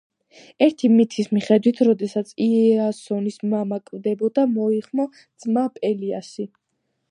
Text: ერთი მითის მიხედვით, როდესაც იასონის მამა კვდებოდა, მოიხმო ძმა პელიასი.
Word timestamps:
ერთი 0.67 0.87
მითის 0.93 1.27
მიხედვით, 1.37 1.81
როდესაც 1.89 2.31
იასონის 2.45 3.37
მამა 3.53 3.79
კვდებოდა, 3.91 4.47
მოიხმო 4.57 5.09
ძმა 5.45 5.67
პელიასი. 5.79 6.51